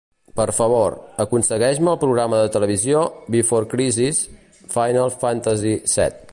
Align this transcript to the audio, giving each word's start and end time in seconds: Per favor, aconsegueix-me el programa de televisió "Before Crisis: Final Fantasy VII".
Per 0.37 0.45
favor, 0.59 0.95
aconsegueix-me 1.25 1.91
el 1.91 1.99
programa 2.05 2.39
de 2.45 2.49
televisió 2.57 3.03
"Before 3.37 3.71
Crisis: 3.77 4.23
Final 4.79 5.15
Fantasy 5.25 5.79
VII". 5.97 6.27